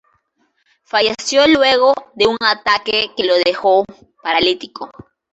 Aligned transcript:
Falleció 0.83 1.47
luego 1.47 1.93
de 2.15 2.25
un 2.25 2.37
ataque 2.41 3.11
que 3.15 3.23
lo 3.23 3.35
dejó 3.35 3.85
paralítico. 4.23 4.89